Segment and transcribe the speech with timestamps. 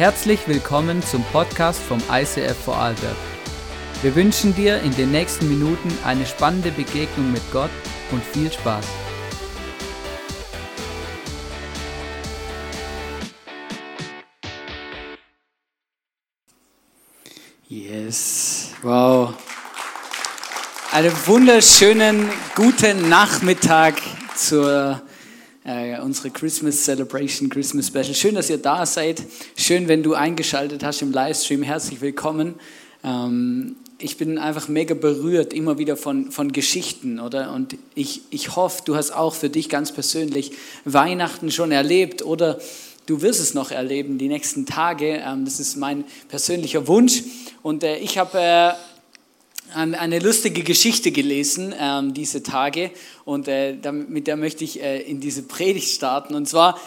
[0.00, 3.16] Herzlich willkommen zum Podcast vom ICF Vorarlberg.
[4.00, 7.68] Wir wünschen dir in den nächsten Minuten eine spannende Begegnung mit Gott
[8.10, 8.86] und viel Spaß.
[17.68, 19.34] Yes, wow.
[20.92, 23.96] Einen wunderschönen guten Nachmittag
[24.34, 25.02] zur
[25.64, 28.14] äh, unsere Christmas Celebration, Christmas Special.
[28.14, 29.22] Schön, dass ihr da seid.
[29.62, 31.62] Schön, wenn du eingeschaltet hast im Livestream.
[31.62, 32.54] Herzlich willkommen.
[33.04, 37.52] Ähm, ich bin einfach mega berührt immer wieder von, von Geschichten, oder?
[37.52, 40.52] Und ich, ich hoffe, du hast auch für dich ganz persönlich
[40.86, 42.58] Weihnachten schon erlebt oder
[43.04, 45.22] du wirst es noch erleben die nächsten Tage.
[45.22, 47.22] Ähm, das ist mein persönlicher Wunsch.
[47.60, 48.72] Und äh, ich habe äh,
[49.74, 52.92] eine lustige Geschichte gelesen ähm, diese Tage
[53.26, 56.34] und äh, mit der möchte ich in diese Predigt starten.
[56.34, 56.80] Und zwar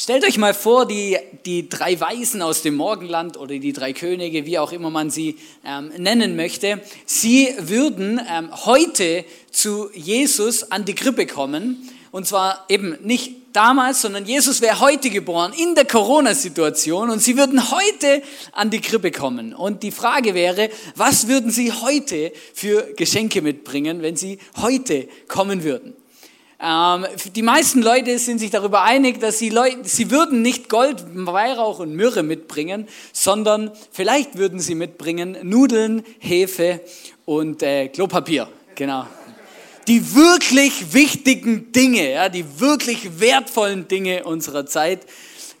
[0.00, 4.46] stellt euch mal vor, die, die drei Weisen aus dem Morgenland oder die drei Könige,
[4.46, 10.86] wie auch immer man sie ähm, nennen möchte, sie würden ähm, heute zu Jesus an
[10.86, 11.86] die Krippe kommen.
[12.12, 17.36] Und zwar eben nicht damals, sondern Jesus wäre heute geboren in der Corona-Situation und sie
[17.36, 19.54] würden heute an die Krippe kommen.
[19.54, 25.62] Und die Frage wäre, was würden sie heute für Geschenke mitbringen, wenn sie heute kommen
[25.62, 25.94] würden?
[26.62, 31.78] Ähm, die meisten Leute sind sich darüber einig, dass sie, sie würden nicht Gold, Weihrauch
[31.78, 36.80] und Myrrhe mitbringen, sondern vielleicht würden sie mitbringen Nudeln, Hefe
[37.24, 38.48] und äh, Klopapier.
[38.74, 39.06] Genau
[39.90, 45.00] die wirklich wichtigen Dinge, ja, die wirklich wertvollen Dinge unserer Zeit.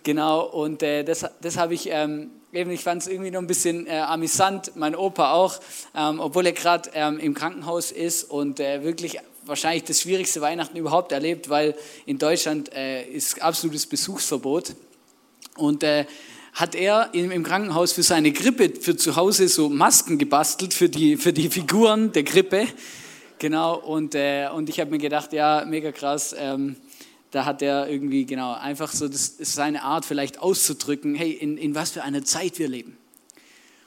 [0.04, 3.48] Genau, und äh, das, das habe ich, ähm, eben, ich fand es irgendwie noch ein
[3.48, 5.58] bisschen äh, amüsant, mein Opa auch,
[5.96, 9.18] ähm, obwohl er gerade ähm, im Krankenhaus ist und äh, wirklich
[9.50, 11.74] wahrscheinlich das schwierigste Weihnachten überhaupt erlebt, weil
[12.06, 14.74] in Deutschland äh, ist absolutes Besuchsverbot.
[15.56, 16.06] Und äh,
[16.54, 21.16] hat er im Krankenhaus für seine Grippe für zu Hause so Masken gebastelt für die,
[21.16, 22.66] für die Figuren der Grippe.
[23.38, 26.34] Genau, und, äh, und ich habe mir gedacht, ja, mega krass.
[26.36, 26.76] Ähm,
[27.30, 31.56] da hat er irgendwie, genau, einfach so, das ist seine Art vielleicht auszudrücken, hey, in,
[31.56, 32.96] in was für einer Zeit wir leben.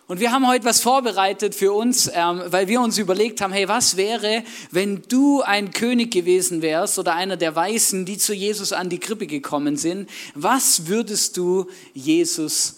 [0.07, 3.67] Und wir haben heute was vorbereitet für uns, ähm, weil wir uns überlegt haben, hey,
[3.67, 8.73] was wäre, wenn du ein König gewesen wärst oder einer der Weißen, die zu Jesus
[8.73, 10.09] an die Krippe gekommen sind?
[10.35, 12.77] Was würdest du Jesus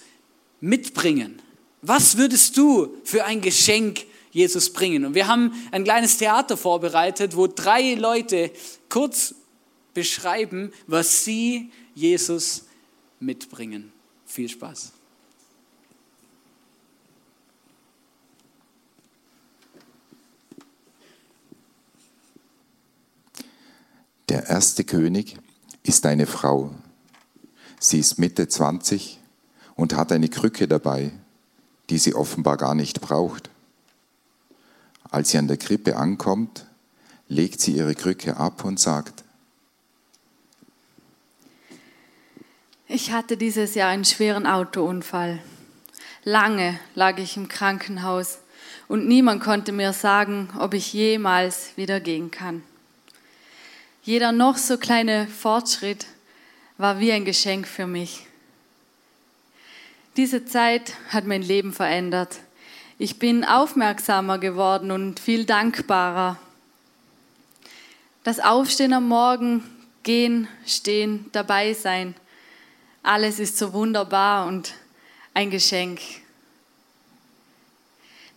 [0.62, 1.42] mitbringen?
[1.82, 5.06] Was würdest du für ein Geschenk Jesus bringen.
[5.06, 8.52] Und wir haben ein kleines Theater vorbereitet, wo drei Leute
[8.90, 9.34] kurz
[9.94, 12.66] beschreiben, was sie Jesus
[13.22, 13.94] mitbringen.
[14.26, 14.92] Viel Spaß.
[24.36, 25.38] Der erste König
[25.84, 26.76] ist eine Frau.
[27.80, 29.18] Sie ist Mitte 20
[29.76, 31.14] und hat eine Krücke dabei,
[31.90, 33.50] die sie offenbar gar nicht braucht.
[35.10, 36.66] Als sie an der Krippe ankommt,
[37.30, 39.24] legt sie ihre Krücke ab und sagt,
[42.90, 45.40] Ich hatte dieses Jahr einen schweren Autounfall.
[46.26, 48.40] Lange lag ich im Krankenhaus
[48.90, 52.64] und niemand konnte mir sagen, ob ich jemals wieder gehen kann.
[54.06, 56.06] Jeder noch so kleine Fortschritt
[56.78, 58.28] war wie ein Geschenk für mich.
[60.16, 62.38] Diese Zeit hat mein Leben verändert.
[63.00, 66.38] Ich bin aufmerksamer geworden und viel dankbarer.
[68.24, 69.64] Das Aufstehen am Morgen,
[70.04, 72.14] gehen, stehen, dabei sein,
[73.02, 74.76] alles ist so wunderbar und
[75.34, 76.00] ein Geschenk.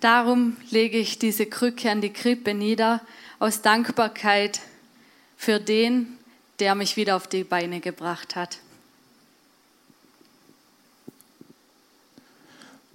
[0.01, 3.03] Darum lege ich diese Krücke an die Krippe nieder,
[3.39, 4.61] aus Dankbarkeit
[5.39, 6.19] für den,
[6.59, 8.59] der mich wieder auf die Beine gebracht hat.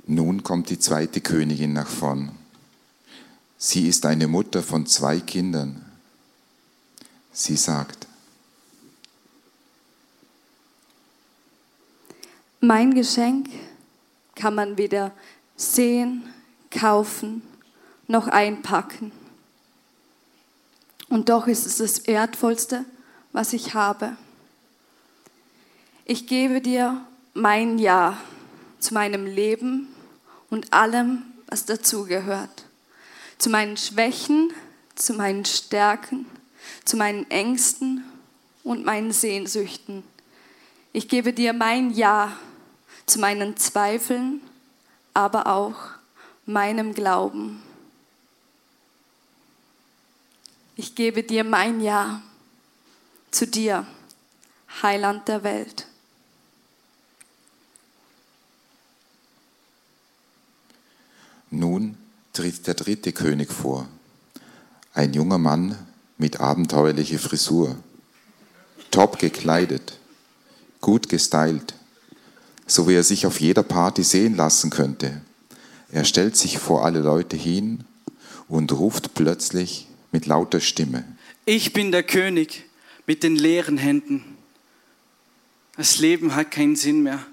[0.06, 2.38] Nun kommt die zweite Königin nach vorn.
[3.58, 5.86] Sie ist eine Mutter von zwei Kindern.
[7.32, 8.08] Sie sagt,
[12.60, 13.50] Mein Geschenk
[14.36, 15.12] kann man weder
[15.56, 16.24] sehen,
[16.70, 17.42] kaufen
[18.08, 19.12] noch einpacken.
[21.14, 22.86] Und doch ist es das Wertvollste,
[23.34, 24.18] was ich habe.
[26.06, 27.06] Ich gebe dir
[27.36, 28.18] mein Ja
[28.80, 29.90] zu meinem Leben
[30.50, 32.66] und allem, was dazugehört.
[33.38, 34.52] Zu meinen Schwächen,
[34.96, 36.26] zu meinen Stärken,
[36.84, 38.04] zu meinen Ängsten
[38.64, 40.04] und meinen Sehnsüchten.
[40.94, 42.36] Ich gebe dir mein Ja
[43.06, 44.42] zu meinen Zweifeln,
[45.14, 45.76] aber auch
[46.48, 47.62] meinem Glauben.
[50.76, 52.22] Ich gebe dir mein Ja
[53.30, 53.86] zu dir,
[54.82, 55.86] Heiland der Welt.
[61.52, 61.96] Nun
[62.34, 63.88] tritt der dritte König vor,
[64.96, 65.78] ein junger Mann
[66.18, 67.76] mit abenteuerlicher Frisur,
[68.90, 70.00] top gekleidet,
[70.82, 71.76] gut gestylt,
[72.66, 75.22] so wie er sich auf jeder Party sehen lassen könnte.
[75.92, 77.84] Er stellt sich vor alle Leute hin
[78.48, 81.04] und ruft plötzlich mit lauter Stimme.
[81.44, 82.64] Ich bin der König
[83.06, 84.38] mit den leeren Händen.
[85.76, 87.26] Das Leben hat keinen Sinn mehr.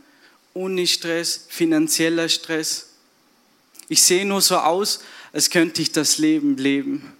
[0.54, 2.88] Uni-Stress, finanzieller Stress.
[3.88, 7.12] Ich sehe nur so aus, als könnte ich das Leben leben.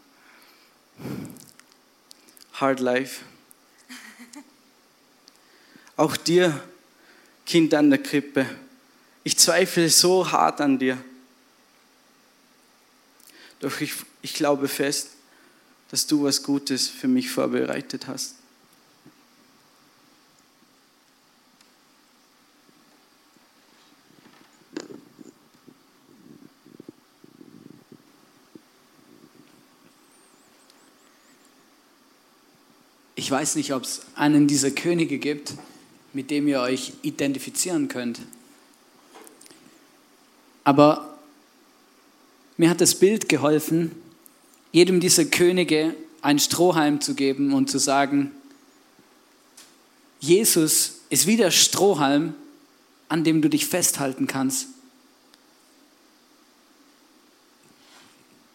[2.54, 3.22] Hard Life.
[5.96, 6.60] Auch dir,
[7.44, 8.46] Kind an der Krippe,
[9.22, 10.96] ich zweifle so hart an dir.
[13.60, 13.92] Doch ich,
[14.22, 15.10] ich glaube fest,
[15.90, 18.36] dass du was Gutes für mich vorbereitet hast.
[33.16, 35.54] Ich weiß nicht, ob es einen dieser Könige gibt,
[36.12, 38.20] mit dem ihr euch identifizieren könnt.
[40.64, 41.18] Aber
[42.56, 43.92] mir hat das Bild geholfen,
[44.72, 48.30] jedem dieser Könige ein Strohhalm zu geben und zu sagen,
[50.20, 52.34] Jesus ist wie der Strohhalm,
[53.08, 54.66] an dem du dich festhalten kannst.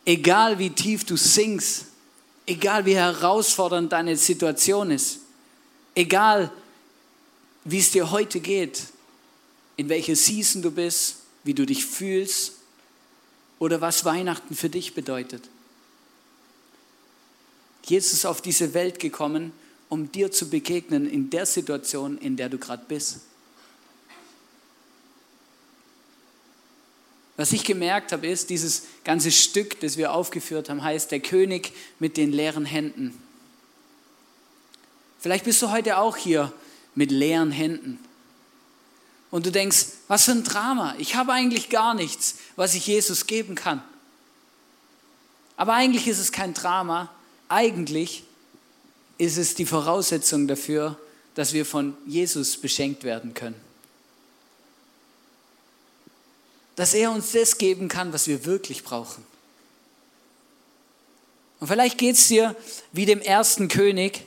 [0.06, 1.85] Egal wie tief du sinkst,
[2.47, 5.19] Egal wie herausfordernd deine Situation ist,
[5.95, 6.51] egal
[7.63, 8.83] wie es dir heute geht,
[9.77, 12.53] in welcher Season du bist, wie du dich fühlst
[13.57, 15.50] oder was Weihnachten für dich bedeutet.
[17.86, 19.54] Jesus ist auf diese Welt gekommen,
[19.90, 23.22] um dir zu begegnen in der Situation, in der du gerade bist.
[27.38, 31.74] Was ich gemerkt habe, ist, dieses ganze Stück, das wir aufgeführt haben, heißt der König
[32.00, 33.22] mit den leeren Händen.
[35.20, 36.54] Vielleicht bist du heute auch hier
[36.96, 38.00] mit leeren Händen.
[39.32, 40.96] Und du denkst, was für ein Drama.
[40.98, 43.84] Ich habe eigentlich gar nichts, was ich Jesus geben kann.
[45.58, 47.14] Aber eigentlich ist es kein Drama.
[47.50, 48.24] Eigentlich
[49.18, 51.00] ist es die Voraussetzung dafür,
[51.36, 53.65] dass wir von Jesus beschenkt werden können
[56.75, 59.25] dass er uns das geben kann, was wir wirklich brauchen.
[61.59, 62.56] Und vielleicht geht es dir
[62.92, 64.25] wie dem ersten König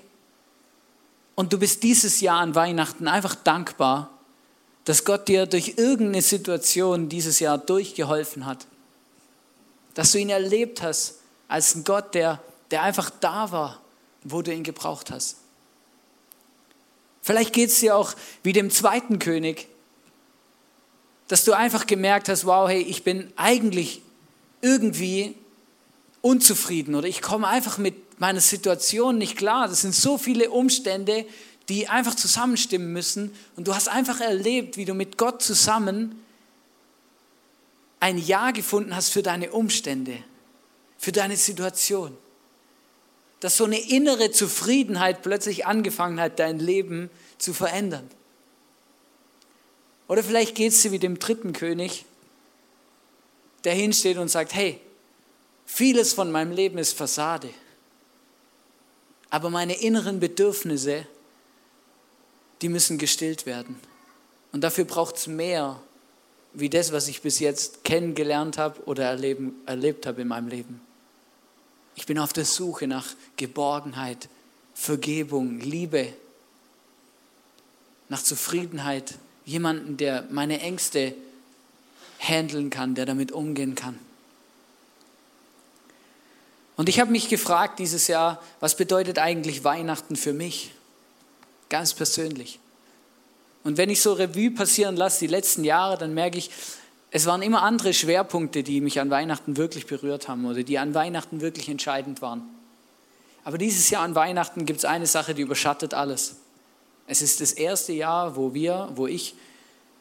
[1.34, 4.10] und du bist dieses Jahr an Weihnachten einfach dankbar,
[4.84, 8.66] dass Gott dir durch irgendeine Situation dieses Jahr durchgeholfen hat.
[9.92, 11.16] Dass du ihn erlebt hast
[11.48, 13.80] als ein Gott, der, der einfach da war,
[14.24, 15.36] wo du ihn gebraucht hast.
[17.22, 19.68] Vielleicht geht es dir auch wie dem zweiten König,
[21.28, 24.02] dass du einfach gemerkt hast, wow, hey, ich bin eigentlich
[24.62, 25.34] irgendwie
[26.22, 29.68] unzufrieden oder ich komme einfach mit meiner Situation nicht klar.
[29.68, 31.26] Das sind so viele Umstände,
[31.68, 36.24] die einfach zusammenstimmen müssen und du hast einfach erlebt, wie du mit Gott zusammen
[38.00, 40.22] ein Ja gefunden hast für deine Umstände,
[40.98, 42.16] für deine Situation.
[43.40, 48.08] Dass so eine innere Zufriedenheit plötzlich angefangen hat, dein Leben zu verändern.
[50.08, 52.04] Oder vielleicht geht es dir wie dem dritten König,
[53.64, 54.80] der hinsteht und sagt, hey,
[55.66, 57.50] vieles von meinem Leben ist Fassade,
[59.30, 61.06] aber meine inneren Bedürfnisse,
[62.62, 63.78] die müssen gestillt werden.
[64.52, 65.80] Und dafür braucht es mehr
[66.54, 70.80] wie das, was ich bis jetzt kennengelernt habe oder erleben, erlebt habe in meinem Leben.
[71.98, 74.28] Ich bin auf der Suche nach Geborgenheit,
[74.72, 76.12] Vergebung, Liebe,
[78.08, 81.12] nach Zufriedenheit, jemanden, der meine Ängste
[82.20, 83.98] handeln kann, der damit umgehen kann.
[86.76, 90.70] Und ich habe mich gefragt dieses Jahr, was bedeutet eigentlich Weihnachten für mich?
[91.68, 92.60] Ganz persönlich.
[93.64, 96.52] Und wenn ich so Revue passieren lasse, die letzten Jahre, dann merke ich,
[97.10, 100.94] es waren immer andere Schwerpunkte, die mich an Weihnachten wirklich berührt haben oder die an
[100.94, 102.42] Weihnachten wirklich entscheidend waren.
[103.44, 106.36] Aber dieses Jahr an Weihnachten gibt es eine Sache, die überschattet alles.
[107.06, 109.34] Es ist das erste Jahr, wo wir, wo ich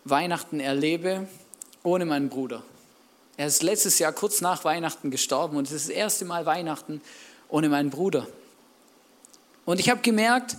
[0.03, 1.27] Weihnachten erlebe
[1.83, 2.63] ohne meinen Bruder.
[3.37, 7.01] Er ist letztes Jahr kurz nach Weihnachten gestorben und es ist das erste Mal Weihnachten
[7.47, 8.27] ohne meinen Bruder.
[9.63, 10.57] Und ich habe gemerkt,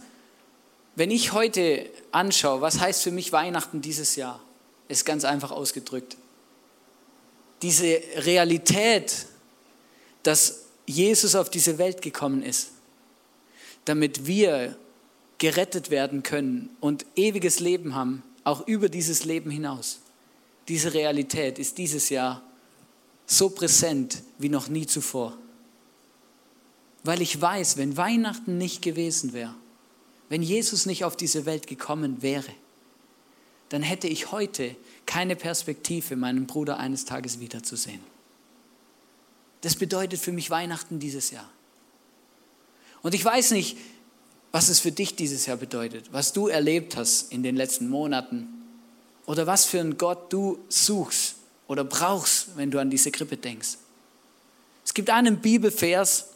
[0.95, 4.41] wenn ich heute anschaue, was heißt für mich Weihnachten dieses Jahr,
[4.89, 6.17] ist ganz einfach ausgedrückt.
[7.63, 9.27] Diese Realität,
[10.23, 12.71] dass Jesus auf diese Welt gekommen ist,
[13.85, 14.77] damit wir
[15.39, 20.01] gerettet werden können und ewiges Leben haben, auch über dieses Leben hinaus.
[20.69, 22.43] Diese Realität ist dieses Jahr
[23.27, 25.37] so präsent wie noch nie zuvor.
[27.05, 29.55] Weil ich weiß, wenn Weihnachten nicht gewesen wäre,
[30.29, 32.53] wenn Jesus nicht auf diese Welt gekommen wäre,
[33.69, 34.75] dann hätte ich heute
[35.09, 38.01] keine Perspektive, meinen Bruder eines Tages wiederzusehen.
[39.63, 41.49] Das bedeutet für mich Weihnachten dieses Jahr.
[43.03, 43.79] Und ich weiß nicht,
[44.53, 48.49] was es für dich dieses Jahr bedeutet, was du erlebt hast in den letzten Monaten
[49.25, 51.37] oder was für einen Gott du suchst
[51.69, 53.79] oder brauchst, wenn du an diese Krippe denkst.
[54.85, 56.27] Es gibt einen Bibelvers,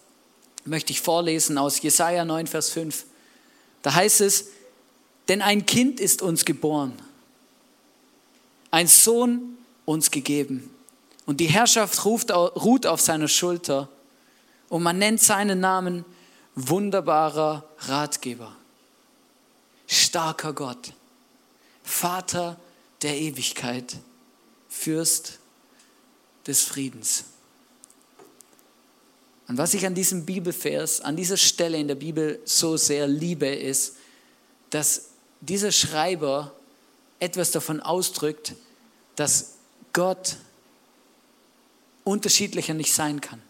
[0.65, 3.05] möchte ich vorlesen aus Jesaja 9, Vers 5.
[3.83, 4.47] Da heißt es,
[5.29, 6.95] denn ein Kind ist uns geboren,
[8.73, 10.69] ein Sohn uns gegeben.
[11.25, 13.89] Und die Herrschaft ruft, ruht auf seiner Schulter.
[14.69, 16.05] Und man nennt seinen Namen
[16.57, 18.55] wunderbarer Ratgeber,
[19.87, 20.93] starker Gott,
[21.85, 22.59] Vater
[23.03, 23.97] der Ewigkeit,
[24.69, 25.39] Fürst
[26.47, 27.25] des Friedens.
[29.49, 33.49] Und was ich an diesem Bibelvers, an dieser Stelle in der Bibel so sehr liebe,
[33.49, 33.97] ist,
[34.71, 35.11] dass
[35.41, 36.55] dieser Schreiber
[37.23, 38.55] etwas davon ausdrückt,
[39.15, 39.55] dass
[39.93, 40.37] Gott
[42.03, 43.41] unterschiedlicher nicht sein kann.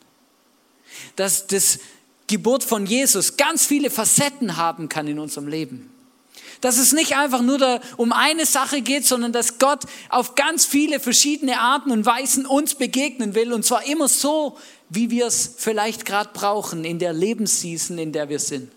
[1.16, 1.78] Dass das
[2.26, 5.90] Geburt von Jesus ganz viele Facetten haben kann in unserem Leben.
[6.60, 10.66] Dass es nicht einfach nur da um eine Sache geht, sondern dass Gott auf ganz
[10.66, 13.54] viele verschiedene Arten und Weisen uns begegnen will.
[13.54, 14.58] Und zwar immer so,
[14.90, 18.70] wie wir es vielleicht gerade brauchen in der Lebensseason, in der wir sind.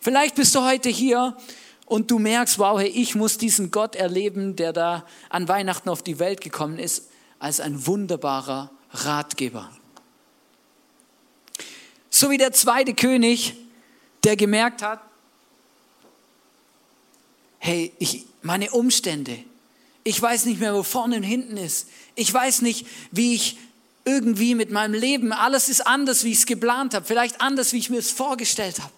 [0.00, 1.36] Vielleicht bist du heute hier
[1.86, 6.02] und du merkst, wow, hey, ich muss diesen Gott erleben, der da an Weihnachten auf
[6.02, 7.08] die Welt gekommen ist,
[7.38, 9.70] als ein wunderbarer Ratgeber.
[12.08, 13.54] So wie der zweite König,
[14.24, 15.00] der gemerkt hat,
[17.58, 19.38] hey, ich, meine Umstände,
[20.04, 21.88] ich weiß nicht mehr, wo vorne und hinten ist.
[22.14, 23.56] Ich weiß nicht, wie ich
[24.04, 27.78] irgendwie mit meinem Leben, alles ist anders, wie ich es geplant habe, vielleicht anders, wie
[27.78, 28.92] ich mir es vorgestellt habe.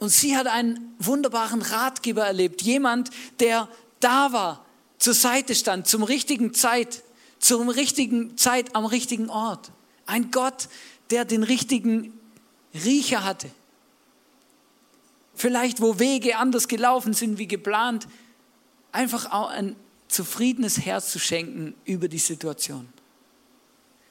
[0.00, 3.68] Und sie hat einen wunderbaren Ratgeber erlebt, jemand, der
[4.00, 4.64] da war,
[4.98, 7.02] zur Seite stand, zum richtigen Zeit,
[7.38, 9.72] zum richtigen Zeit am richtigen Ort.
[10.06, 10.68] Ein Gott,
[11.10, 12.18] der den richtigen
[12.72, 13.50] Riecher hatte.
[15.34, 18.08] Vielleicht, wo Wege anders gelaufen sind wie geplant,
[18.92, 19.76] einfach auch ein
[20.08, 22.88] zufriedenes Herz zu schenken über die Situation.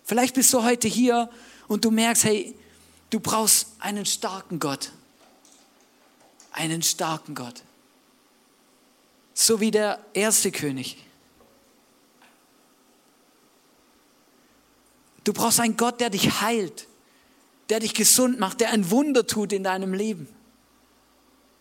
[0.04, 1.30] Vielleicht bist du heute hier
[1.68, 2.56] und du merkst, hey,
[3.10, 4.92] du brauchst einen starken Gott.
[6.52, 7.64] Einen starken Gott.
[9.34, 10.98] So wie der erste König.
[15.24, 16.88] Du brauchst einen Gott, der dich heilt,
[17.70, 20.28] der dich gesund macht, der ein Wunder tut in deinem Leben.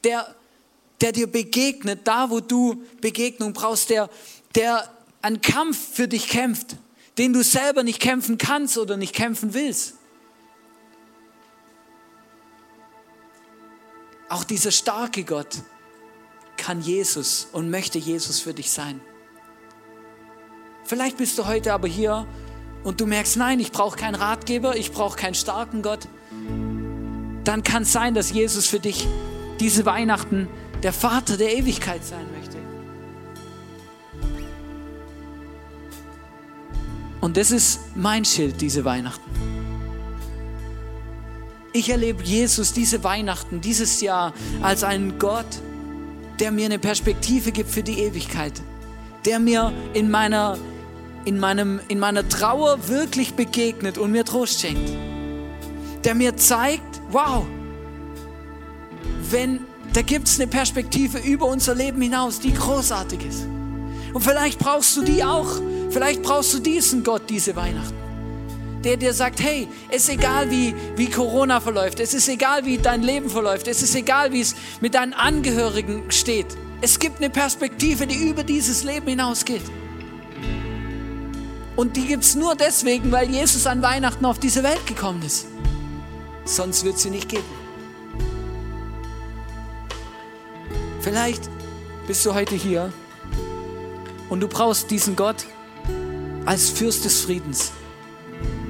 [0.05, 0.35] Der
[1.01, 4.11] der dir begegnet, da wo du Begegnung brauchst, der,
[4.55, 4.93] der
[5.23, 6.77] einen Kampf für dich kämpft,
[7.19, 9.95] den du selber nicht kämpfen kannst oder nicht kämpfen willst.
[14.29, 15.63] Auch dieser starke Gott
[16.57, 19.01] kann Jesus und möchte Jesus für dich sein.
[20.85, 22.27] Vielleicht bist du heute aber hier
[22.85, 26.09] und du merkst, nein, ich brauche keinen Ratgeber, ich brauche keinen starken Gott.
[27.45, 29.07] Dann kann es sein, dass Jesus für dich
[29.61, 30.49] diese Weihnachten
[30.83, 32.59] der Vater der Ewigkeit sein möchte.
[37.21, 39.58] Und das ist mein Schild diese Weihnachten.
[41.73, 44.33] Ich erlebe Jesus diese Weihnachten, dieses Jahr
[44.63, 45.47] als einen Gott,
[46.41, 48.55] der mir eine Perspektive gibt für die Ewigkeit,
[49.25, 50.57] der mir in meiner,
[51.25, 54.91] in meinem, in meiner Trauer wirklich begegnet und mir Trost schenkt,
[56.05, 57.45] der mir zeigt, wow,
[59.31, 59.61] wenn
[59.93, 63.47] da gibt es eine Perspektive über unser Leben hinaus, die großartig ist.
[64.13, 65.49] Und vielleicht brauchst du die auch.
[65.91, 68.08] Vielleicht brauchst du diesen Gott diese Weihnachten.
[68.85, 72.01] Der dir sagt, hey, es ist egal, wie, wie Corona verläuft.
[72.01, 73.67] Es ist egal, wie dein Leben verläuft.
[73.67, 76.47] Es ist egal, wie es mit deinen Angehörigen steht.
[76.81, 79.63] Es gibt eine Perspektive, die über dieses Leben hinausgeht.
[81.75, 85.47] Und die gibt es nur deswegen, weil Jesus an Weihnachten auf diese Welt gekommen ist.
[86.45, 87.45] Sonst wird sie nicht geben.
[91.01, 91.49] Vielleicht
[92.07, 92.93] bist du heute hier
[94.29, 95.47] und du brauchst diesen Gott
[96.47, 97.73] als Fürst des Friedens,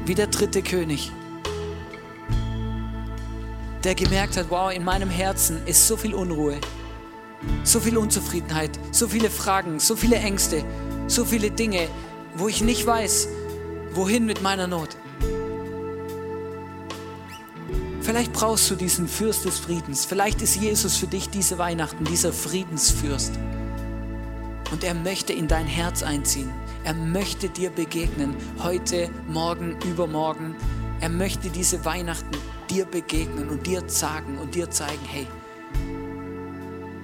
[0.09, 1.13] wie der dritte König,
[3.85, 6.59] der gemerkt hat, wow, in meinem Herzen ist so viel Unruhe,
[7.63, 10.65] so viel Unzufriedenheit, so viele Fragen, so viele Ängste,
[11.09, 11.89] so viele Dinge,
[12.35, 13.29] wo ich nicht weiß,
[13.93, 14.97] wohin mit meiner Not.
[18.01, 20.07] Vielleicht brauchst du diesen Fürst des Friedens.
[20.07, 23.39] Vielleicht ist Jesus für dich diese Weihnachten, dieser Friedensfürst.
[24.73, 26.51] Und er möchte in dein Herz einziehen.
[26.89, 30.57] Er möchte dir begegnen, heute, morgen, übermorgen.
[31.03, 32.35] Er möchte diese Weihnachten
[32.71, 35.27] dir begegnen und dir sagen und dir zeigen, hey,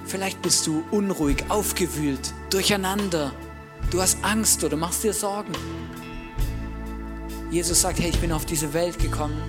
[0.07, 3.31] vielleicht bist du unruhig, aufgewühlt, durcheinander,
[3.91, 5.53] du hast Angst oder machst dir Sorgen.
[7.51, 9.43] Jesus sagt, hey, ich bin auf diese Welt gekommen,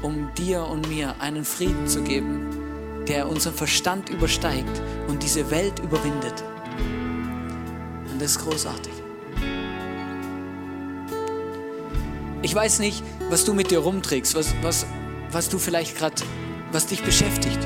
[0.00, 5.80] um dir und mir einen Frieden zu geben, der unseren Verstand übersteigt und diese Welt
[5.80, 6.42] überwindet.
[8.10, 9.01] Und das ist großartig.
[12.42, 14.84] Ich weiß nicht, was du mit dir rumträgst, was, was,
[15.30, 16.16] was du vielleicht gerade,
[16.72, 17.60] was dich beschäftigt.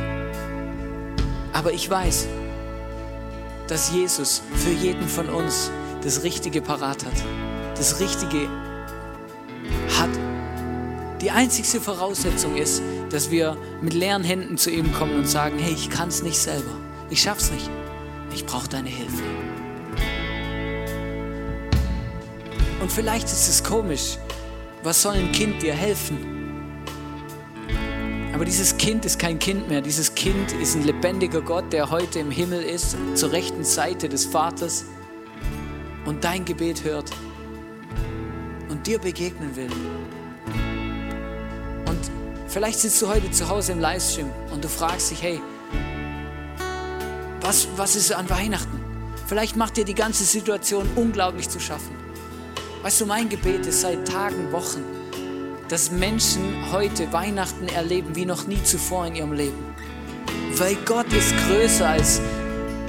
[1.54, 2.26] Aber ich weiß,
[3.68, 5.70] dass Jesus für jeden von uns
[6.02, 7.14] das Richtige parat hat.
[7.76, 8.48] Das Richtige
[9.98, 10.10] hat.
[11.22, 15.72] Die einzigste Voraussetzung ist, dass wir mit leeren Händen zu ihm kommen und sagen, hey,
[15.72, 16.76] ich kann es nicht selber.
[17.08, 17.70] Ich schaff's nicht.
[18.34, 19.22] Ich brauche deine Hilfe.
[22.82, 24.18] Und vielleicht ist es komisch.
[24.86, 26.16] Was soll ein Kind dir helfen?
[28.32, 29.80] Aber dieses Kind ist kein Kind mehr.
[29.80, 34.26] Dieses Kind ist ein lebendiger Gott, der heute im Himmel ist, zur rechten Seite des
[34.26, 34.84] Vaters
[36.04, 37.10] und dein Gebet hört
[38.68, 39.72] und dir begegnen will.
[41.86, 41.98] Und
[42.46, 45.40] vielleicht sitzt du heute zu Hause im Livestream und du fragst dich, hey,
[47.40, 48.80] was, was ist an Weihnachten?
[49.26, 51.95] Vielleicht macht dir die ganze Situation unglaublich zu schaffen.
[52.82, 54.84] Weißt du, mein Gebet ist seit Tagen, Wochen,
[55.68, 59.74] dass Menschen heute Weihnachten erleben wie noch nie zuvor in ihrem Leben.
[60.56, 62.20] Weil Gott ist größer als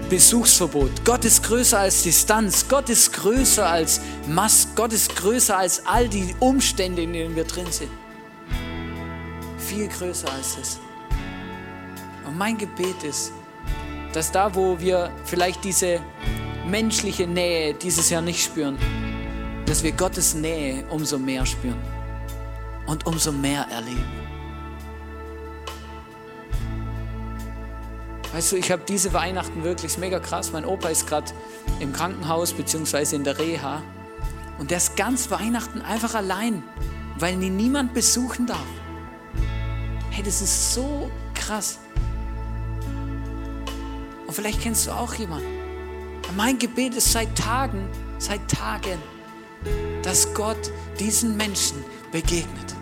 [0.10, 1.04] Besuchsverbot.
[1.04, 2.68] Gott ist größer als Distanz.
[2.68, 4.70] Gott ist größer als Mask.
[4.76, 7.92] Gott ist größer als all die Umstände, in denen wir drin sind.
[9.58, 10.80] Viel größer als das.
[12.26, 13.34] Und mein Gebet ist,
[14.14, 16.00] dass da, wo wir vielleicht diese
[16.68, 18.78] menschliche Nähe dieses Jahr nicht spüren,
[19.68, 21.82] dass wir Gottes Nähe umso mehr spüren
[22.88, 24.06] und umso mehr erleben.
[28.34, 30.52] Weißt du, ich habe diese Weihnachten wirklich mega krass.
[30.52, 31.32] Mein Opa ist gerade
[31.80, 33.16] im Krankenhaus bzw.
[33.16, 33.84] in der Reha
[34.58, 36.64] und der ist ganz Weihnachten einfach allein,
[37.18, 38.66] weil ihn niemand besuchen darf.
[40.12, 41.80] Hey, das ist so krass.
[44.26, 45.48] Und vielleicht kennst du auch jemanden.
[46.36, 48.98] Mein Gebet ist seit Tagen, seit Tagen,
[50.04, 52.78] dass Gott diesen Menschen begegnet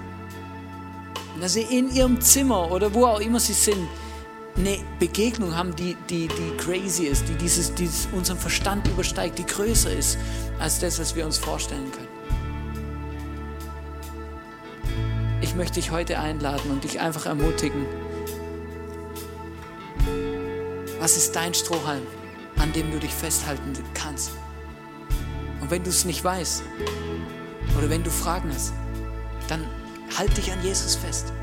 [1.39, 3.87] dass sie in ihrem Zimmer oder wo auch immer sie sind,
[4.57, 9.45] eine Begegnung haben, die, die, die crazy ist, die dieses, dieses unseren Verstand übersteigt, die
[9.45, 10.17] größer ist
[10.59, 12.07] als das, was wir uns vorstellen können.
[15.41, 17.85] Ich möchte dich heute einladen und dich einfach ermutigen.
[20.99, 22.03] Was ist dein Strohhalm,
[22.57, 24.31] an dem du dich festhalten kannst?
[25.65, 26.61] Und wenn du es nicht weißt
[27.75, 28.71] oder wenn du Fragen hast,
[29.47, 29.65] dann
[30.15, 31.33] Halt dich an Jesus fest.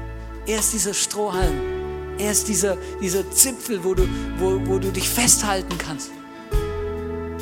[0.46, 1.60] Er ist dieser Strohhalm.
[2.18, 4.08] Er ist dieser, dieser Zipfel, wo du,
[4.38, 6.10] wo, wo du dich festhalten kannst.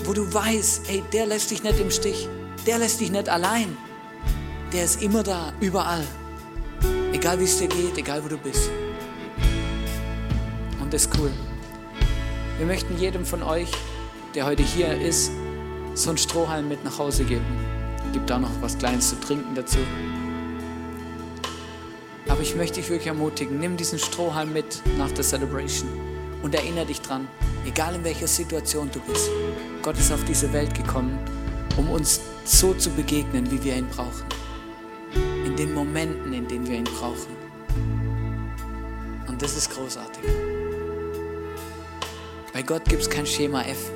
[0.05, 2.29] Wo du weißt, ey, der lässt dich nicht im Stich.
[2.67, 3.77] Der lässt dich nicht allein.
[4.73, 6.05] Der ist immer da, überall.
[7.13, 8.71] Egal wie es dir geht, egal wo du bist.
[10.81, 11.31] Und das ist cool.
[12.57, 13.71] Wir möchten jedem von euch,
[14.35, 15.31] der heute hier ist,
[15.95, 17.45] so einen Strohhalm mit nach Hause geben.
[18.13, 19.79] Gibt da noch was Kleines zu trinken dazu.
[22.29, 25.91] Aber ich möchte dich wirklich ermutigen, nimm diesen Strohhalm mit nach der Celebration
[26.43, 27.29] und erinnere dich dran,
[27.67, 29.29] egal in welcher Situation du bist,
[29.83, 31.19] Gott ist auf diese Welt gekommen,
[31.77, 34.25] um uns so zu begegnen, wie wir ihn brauchen.
[35.45, 37.37] In den Momenten, in denen wir ihn brauchen.
[39.27, 40.23] Und das ist großartig.
[42.53, 43.91] Bei Gott gibt es kein Schema F.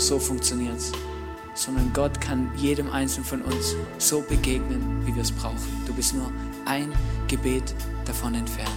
[0.00, 0.92] Nur so funktioniert es
[1.52, 5.58] sondern Gott kann jedem Einzelnen von uns so begegnen, wie wir es brauchen.
[5.86, 6.32] Du bist nur
[6.64, 6.90] ein
[7.28, 7.74] Gebet
[8.06, 8.70] davon entfernt.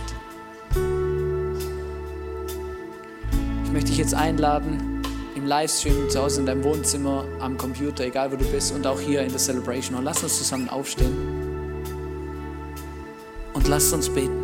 [3.64, 5.02] Ich möchte dich jetzt einladen,
[5.34, 9.00] im Livestream zu Hause in deinem Wohnzimmer, am Computer, egal wo du bist, und auch
[9.00, 9.98] hier in der Celebration.
[9.98, 11.16] Und lass uns zusammen aufstehen
[13.54, 14.44] und lass uns beten.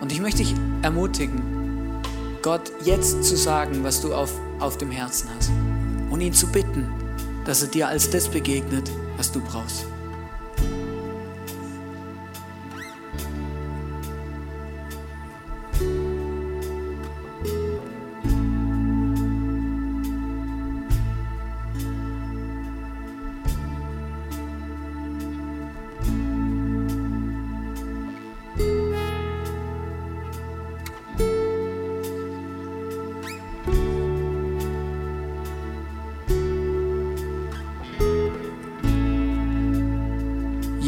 [0.00, 1.49] Und ich möchte dich ermutigen,
[2.42, 5.50] Gott jetzt zu sagen, was du auf, auf dem Herzen hast.
[6.10, 6.88] Und ihn zu bitten,
[7.44, 9.86] dass er dir als das begegnet, was du brauchst.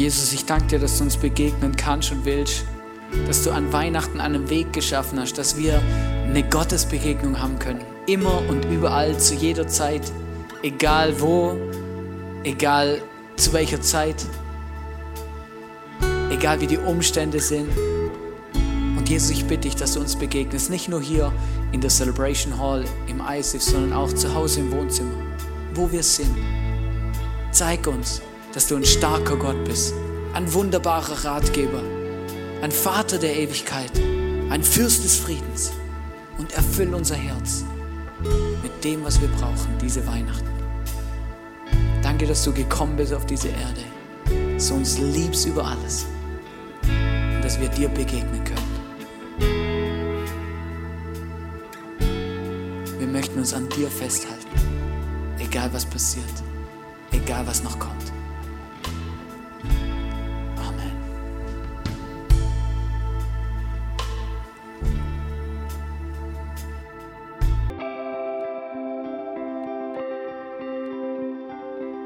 [0.03, 2.65] Jesus, ich danke dir, dass du uns begegnen kannst und willst,
[3.25, 5.81] dass du an Weihnachten einen Weg geschaffen hast, dass wir
[6.25, 7.79] eine Gottesbegegnung haben können.
[8.05, 10.01] Immer und überall, zu jeder Zeit,
[10.61, 11.55] egal wo,
[12.43, 13.01] egal
[13.37, 14.25] zu welcher Zeit,
[16.29, 17.69] egal wie die Umstände sind.
[18.97, 21.31] Und Jesus, ich bitte dich, dass du uns begegnest, nicht nur hier
[21.71, 25.15] in der Celebration Hall im ISIF, sondern auch zu Hause im Wohnzimmer,
[25.73, 26.35] wo wir sind.
[27.51, 28.21] Zeig uns,
[28.53, 29.93] dass du ein starker Gott bist,
[30.33, 31.81] ein wunderbarer Ratgeber,
[32.61, 33.91] ein Vater der Ewigkeit,
[34.49, 35.73] ein Fürst des Friedens
[36.37, 37.65] und erfüll unser Herz
[38.61, 40.47] mit dem, was wir brauchen, diese Weihnachten.
[42.03, 46.05] Danke, dass du gekommen bist auf diese Erde, dass du uns liebst über alles
[46.85, 48.73] und dass wir dir begegnen können.
[52.99, 54.47] Wir möchten uns an dir festhalten,
[55.39, 56.43] egal was passiert,
[57.11, 58.12] egal was noch kommt.